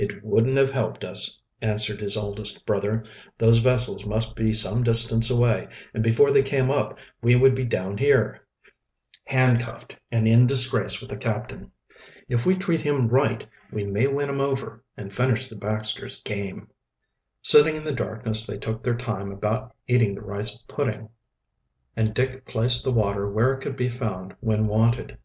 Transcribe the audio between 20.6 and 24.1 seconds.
pudding, and Dick placed the water where it could be